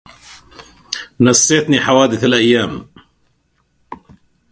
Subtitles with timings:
[1.19, 2.87] نسيتني حوادث الأيام